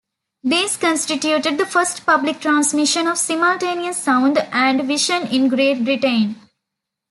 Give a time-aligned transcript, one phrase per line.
[0.43, 6.37] These constituted the first public transmission of simultaneous sound and vision in Great Britain.